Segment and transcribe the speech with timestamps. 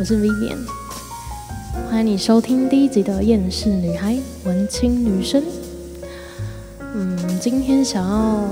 [0.00, 0.56] 我是 Vivian，
[1.90, 5.42] 欢迎你收听第一集的《厌世女孩文青女生》。
[6.94, 8.48] 嗯，今天想要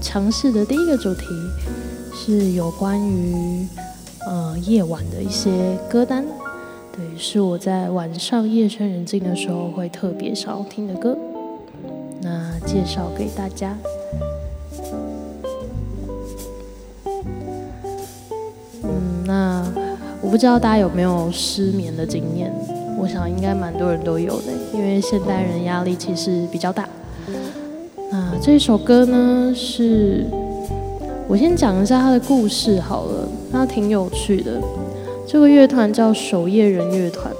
[0.00, 1.24] 尝试的第一个主题
[2.14, 3.66] 是有关于
[4.24, 6.24] 呃夜晚的一些歌单，
[6.92, 11.18] 对，是我在晚上夜深人静的时候会特别想要听的歌，
[12.20, 13.76] 那介绍给大家。
[18.84, 19.66] 嗯，那
[20.32, 22.50] 不知道大家有没有失眠的经验？
[22.98, 26.88] 我想应该蛮多人都有的，因为现代人压力其实比较大。
[28.10, 30.24] 那这首歌呢，是
[31.28, 34.52] 我先讲一下它的故事好了，它挺有趣的。
[35.26, 37.30] 这个乐团叫守夜人乐团。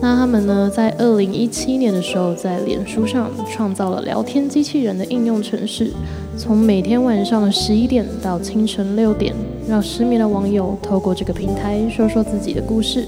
[0.00, 5.90] 那他们呢，在二零一七年的时候，在脸书上创造了聊天机器人的应用程式，
[6.36, 9.34] 从每天晚上的十一点到清晨六点，
[9.68, 13.06] 让失眠的网友透过这个平台说说自己的故事。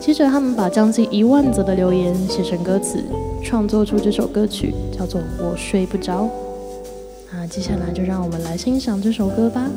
[0.00, 3.04] 接着，他们把将近一万则的留言写成歌词，
[3.44, 6.24] 创作出这首歌曲，叫做《我睡不着》。
[7.32, 9.68] 那接下来就让我们来欣赏这首歌吧。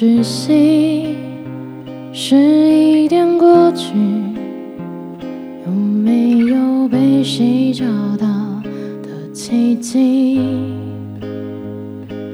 [0.00, 1.14] 窒息
[2.10, 3.92] 十一点过去，
[5.66, 7.84] 有没有被谁找
[8.16, 8.26] 到
[9.02, 10.40] 的奇迹？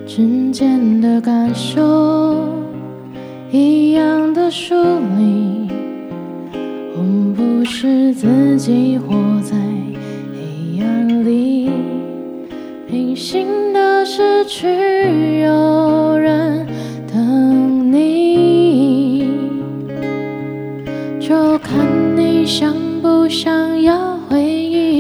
[0.07, 2.37] 之间的感受
[3.51, 3.86] 一
[21.29, 22.73] 就看你想
[23.03, 24.96] 不想要回忆。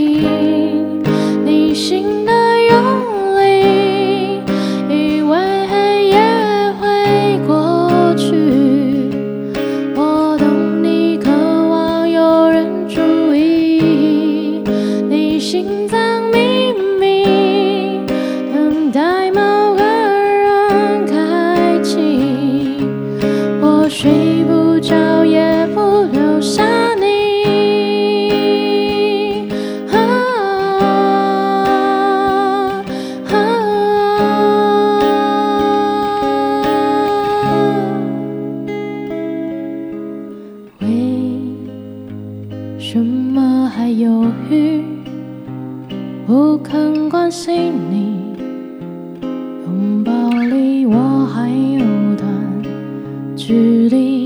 [53.46, 54.25] 距离。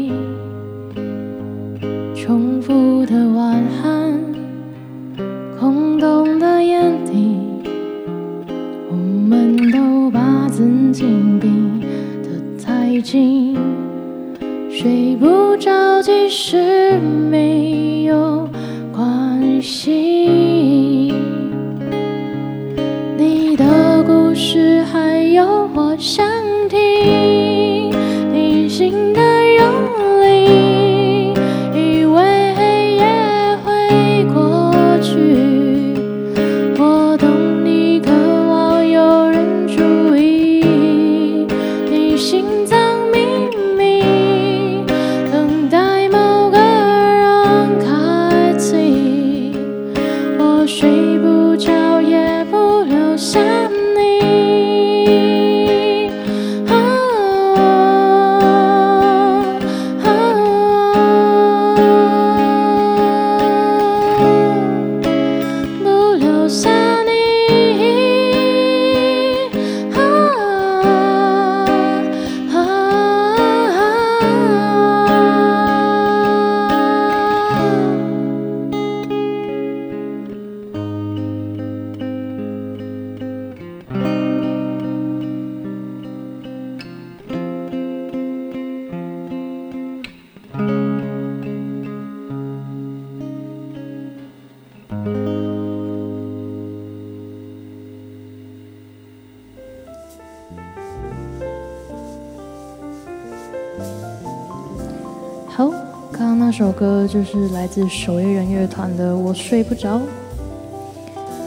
[106.50, 109.98] 这首歌就是来自守夜人乐团的《我睡不着》。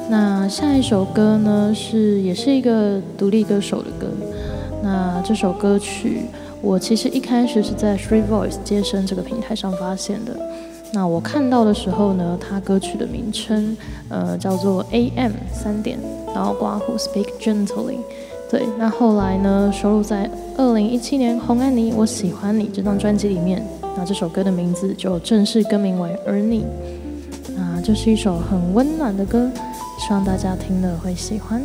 [0.10, 4.08] 那下一首歌呢，是也是一个独立歌手的歌。
[4.82, 6.22] 那这首歌曲，
[6.62, 10.40] 我其实一开始是在 Free Voice 接生这个平台上发现的。
[10.94, 13.76] 那我看到的时候呢，它歌曲的名称，
[14.08, 16.00] 呃，叫做 AM 三点，
[16.34, 17.98] 然后刮胡 Speak Gently。
[18.50, 23.62] 对，那后来呢，收录在二零一七年《红安妮我喜欢你》这张专辑里面。
[23.95, 26.66] 那这首歌的名字就正式更名为《而你》。
[27.60, 29.50] 啊这是一首很温暖的歌，
[30.00, 31.62] 希望大家听了会喜欢。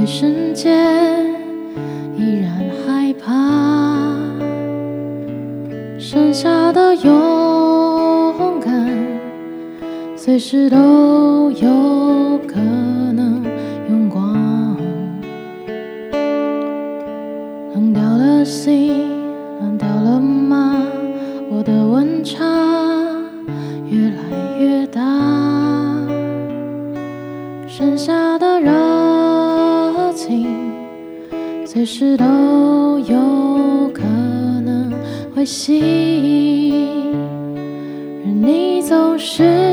[0.00, 0.70] 对世界
[2.16, 2.50] 依然
[2.86, 4.16] 害怕，
[5.98, 8.96] 剩下的勇敢，
[10.16, 12.58] 随时都有可
[13.12, 13.44] 能
[13.90, 14.74] 用光。
[17.74, 19.06] 冷掉了心，
[19.60, 20.82] 冷掉了吗？
[21.50, 22.42] 我的温差
[31.80, 34.92] 随时都有可能
[35.34, 35.80] 会熄，
[38.22, 39.69] 而你总是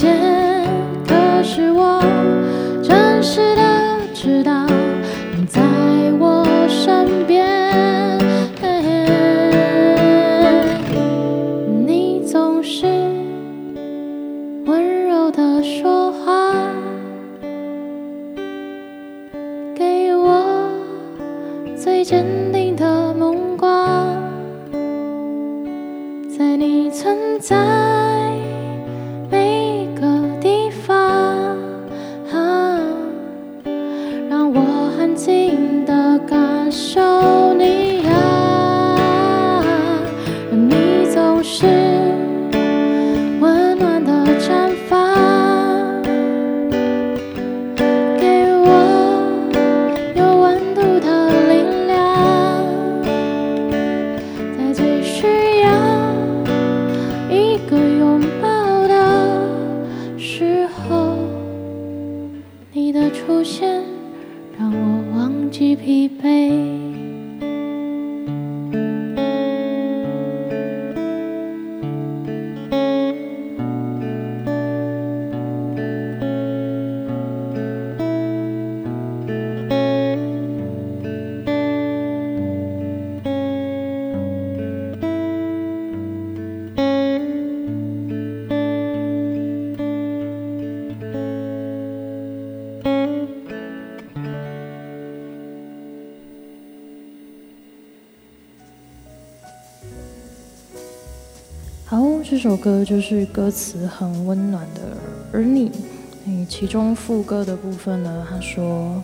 [0.00, 0.16] 见
[1.06, 2.00] 可是我
[102.42, 104.80] 这首歌就是歌词很温暖的，
[105.30, 105.70] 而你，
[106.24, 108.26] 你其中副歌的部分呢？
[108.30, 109.02] 他说：“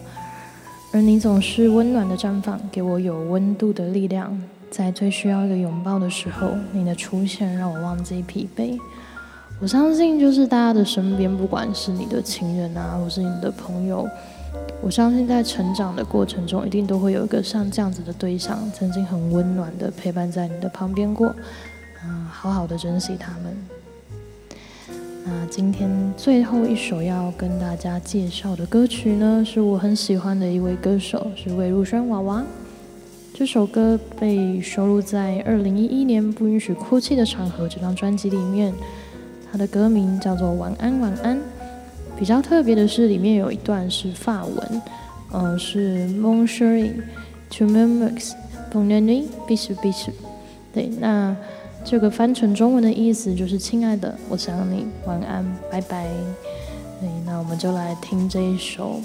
[0.90, 4.40] 而你总是温暖的绽放，给我有温度的力量，
[4.70, 8.78] 在最需要一个拥抱的时候，你的出现让我忘记疲惫。”
[9.60, 14.08] 我相信，就是大家的身边，不管是你的情人啊，或是你的朋友，
[14.80, 21.36] 我相信在成长的过程中，一定都会有一个像这样子的对象，曾经很温暖的陪伴在你的旁边过。
[22.06, 23.56] 嗯，好好的珍惜他们。
[25.24, 32.44] 那今天最后一首要跟大家介绍的歌曲呢，是我很喜欢的一位歌手，是魏如萱娃娃。
[33.34, 38.72] 这首歌被收录在二零一一年《不允许哭泣的场合》这张专辑里面，
[39.50, 41.36] 它的歌名叫做《晚安晚安》。
[42.18, 44.82] 比较特别的是，里面有一段是法文，
[45.32, 46.92] 嗯，是 Mon chéri,
[47.50, 48.32] tu m'aimes,
[48.72, 50.12] bonne nuit, bisous bisous。
[50.72, 51.36] 对，那
[51.88, 56.08] 这个翻成中文的意思就是“亲爱的，我想你，晚安，拜拜”。
[57.24, 59.00] 那我们就来听这一首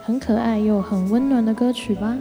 [0.00, 2.16] 很可爱又很温暖的歌曲吧。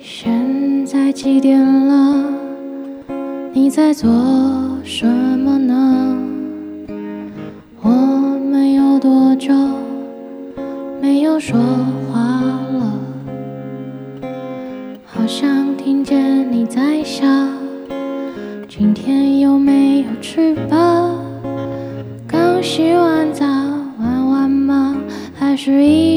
[0.00, 2.24] 现在几点了？
[3.52, 4.10] 你在做
[4.82, 6.13] 什么呢？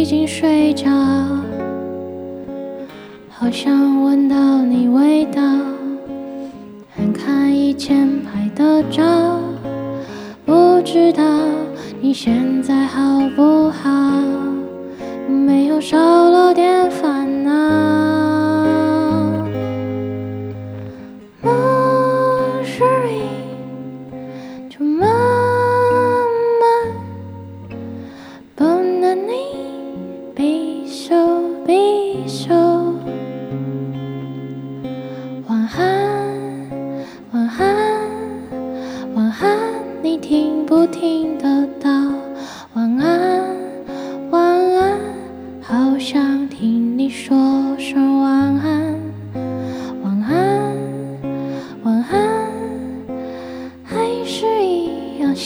[0.08, 0.90] 经睡着？
[3.30, 4.57] 好想闻到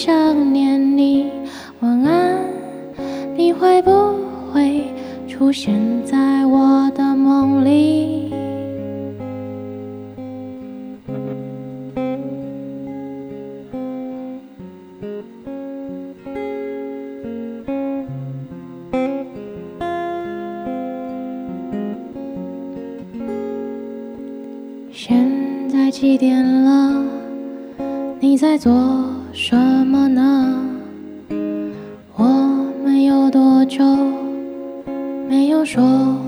[0.03, 1.29] 想念你，
[1.81, 2.43] 晚安。
[3.35, 3.91] 你会不
[4.51, 4.85] 会
[5.27, 8.33] 出现在我的梦里？
[24.91, 27.05] 现在几点了？
[28.19, 29.10] 你在做？
[29.33, 30.59] 什么呢？
[32.15, 32.23] 我
[32.83, 33.81] 们有多久
[35.29, 35.81] 没有说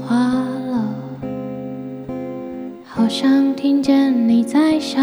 [0.08, 0.96] 话了？
[2.86, 5.02] 好像听见你在笑。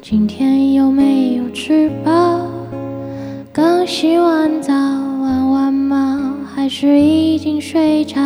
[0.00, 2.46] 今天有没有吃饱？
[3.52, 6.34] 刚洗完澡，玩完猫？
[6.54, 8.18] 还是已经睡着？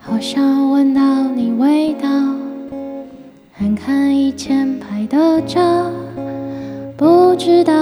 [0.00, 2.08] 好想闻到你味道。
[3.56, 5.90] 看看以前拍的照，
[6.96, 7.72] 不知道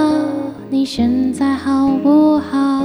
[0.71, 2.83] 你现在好不好？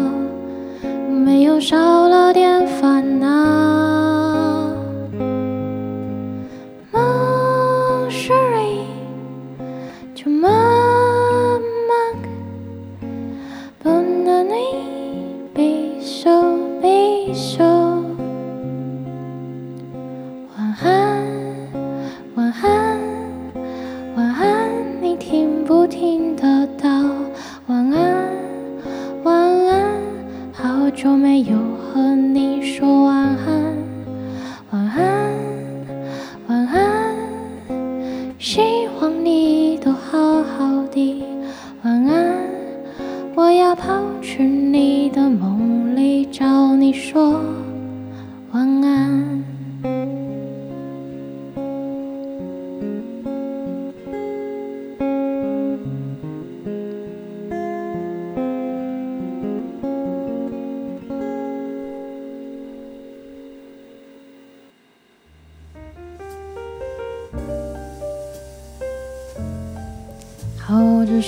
[1.09, 3.58] 没有少了点烦恼。
[46.39, 47.43] 找你说
[48.53, 49.58] 晚安。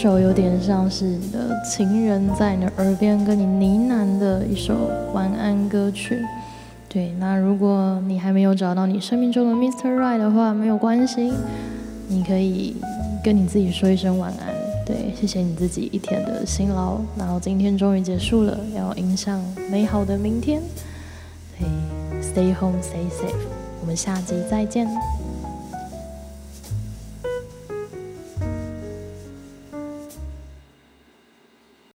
[0.01, 4.75] 首有点像是你的情人在你的耳边跟你呢喃的一首
[5.13, 6.19] 晚安歌曲。
[6.89, 9.95] 对，那如果你还没有找到你生命中的 Mr.
[9.95, 11.31] Right 的话，没有关系，
[12.09, 12.77] 你可以
[13.23, 14.47] 跟你自己说一声晚安。
[14.87, 19.39] 对，谢谢你自己一天的辛劳，然后今天终于结束了，要迎向
[19.71, 20.63] 美好的明天。
[21.59, 21.69] 对
[22.23, 23.37] ，Stay home, stay safe。
[23.83, 24.89] 我们下集再见。